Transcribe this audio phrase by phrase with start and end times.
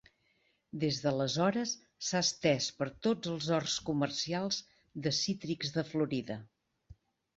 [0.83, 1.73] Des d'aleshores
[2.07, 4.59] s'ha estès per tots els horts comercials
[5.09, 6.39] de cítrics de Florida.